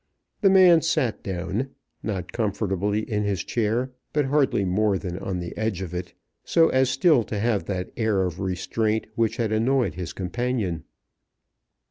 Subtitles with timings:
[0.41, 5.55] The man sat down, not comfortably in his chair, but hardly more than on the
[5.55, 9.93] edge of it, so as still to have that air of restraint which had annoyed
[9.93, 10.85] his companion.